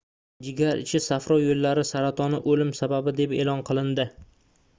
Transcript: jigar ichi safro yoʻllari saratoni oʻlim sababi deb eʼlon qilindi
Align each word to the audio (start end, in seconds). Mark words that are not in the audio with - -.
jigar 0.45 0.79
ichi 0.83 1.01
safro 1.07 1.37
yoʻllari 1.43 1.83
saratoni 1.91 2.41
oʻlim 2.55 2.73
sababi 2.81 3.15
deb 3.21 3.37
eʼlon 3.41 3.63
qilindi 3.71 4.09